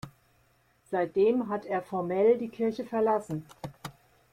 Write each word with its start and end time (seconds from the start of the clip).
Seitdem 0.89 1.47
hat 1.47 1.65
er 1.67 1.83
formell 1.83 2.35
die 2.39 2.47
Kirche 2.49 2.83
verlassen. 2.83 3.45